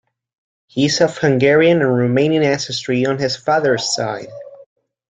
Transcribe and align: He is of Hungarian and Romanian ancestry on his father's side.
He 0.65 0.85
is 0.87 0.99
of 0.99 1.19
Hungarian 1.19 1.83
and 1.83 1.91
Romanian 1.91 2.43
ancestry 2.43 3.05
on 3.05 3.19
his 3.19 3.35
father's 3.37 3.93
side. 3.93 4.29